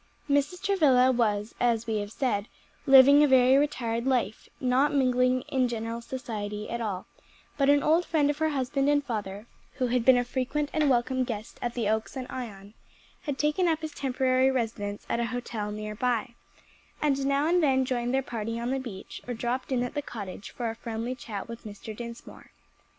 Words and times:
Mrs. 0.27 0.63
Travilla 0.63 1.11
was, 1.11 1.53
as 1.59 1.85
we 1.85 1.97
have 1.97 2.11
said, 2.11 2.47
living 2.87 3.23
a 3.23 3.27
very 3.27 3.55
retired 3.55 4.07
life, 4.07 4.49
not 4.59 4.91
mingling 4.91 5.41
in 5.43 5.67
general 5.67 6.01
society 6.01 6.67
at 6.71 6.81
all, 6.81 7.05
but 7.55 7.69
an 7.69 7.83
old 7.83 8.03
friend 8.05 8.27
of 8.31 8.39
her 8.39 8.49
husband 8.49 8.89
and 8.89 9.03
father, 9.05 9.45
who 9.73 9.85
had 9.89 10.03
been 10.03 10.17
a 10.17 10.23
frequent 10.23 10.71
and 10.73 10.89
welcome 10.89 11.23
guest 11.23 11.59
at 11.61 11.75
the 11.75 11.87
Oaks 11.87 12.17
and 12.17 12.25
Ion, 12.31 12.73
had 13.25 13.37
taken 13.37 13.67
up 13.67 13.83
his 13.83 13.91
temporary 13.93 14.49
residence 14.49 15.05
at 15.07 15.19
a 15.19 15.25
hotel 15.25 15.71
near 15.71 15.93
by, 15.93 16.33
and 16.99 17.23
now 17.27 17.45
and 17.47 17.61
then 17.61 17.85
joined 17.85 18.11
their 18.11 18.23
party 18.23 18.59
on 18.59 18.71
the 18.71 18.79
beach 18.79 19.21
or 19.27 19.35
dropped 19.35 19.71
in 19.71 19.83
at 19.83 19.93
the 19.93 20.01
cottage 20.01 20.49
for 20.49 20.71
a 20.71 20.75
friendly 20.75 21.13
chat 21.13 21.47
with 21.47 21.63
Mr. 21.63 21.95
Dinsmore. 21.95 22.49